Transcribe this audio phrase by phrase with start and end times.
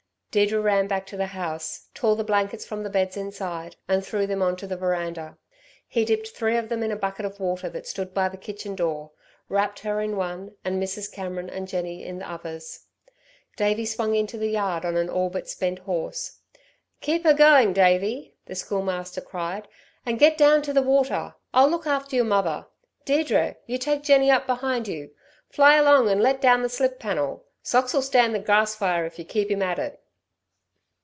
[0.33, 4.25] Deirdre ran back to the house, tore the blankets from the beds inside and threw
[4.25, 5.37] them on to the verandah.
[5.85, 8.73] He dipped three of them in a bucket of water that stood by the kitchen
[8.73, 9.11] door,
[9.49, 11.11] wrapped her in one, and Mrs.
[11.11, 12.85] Cameron and Jenny in the others.
[13.57, 16.39] Davey swung into the yard on an all but spent horse.
[17.01, 19.67] "Keep her going, Davey," the Schoolmaster cried,
[20.05, 21.35] "and get down to the water.
[21.53, 22.67] I'll look after your mother.
[23.03, 25.11] Deirdre, you take Jenny up behind you.
[25.49, 27.43] Fly along and let down the slip panel.
[27.63, 29.97] Socks'll stand the grass fire if you keep him at it."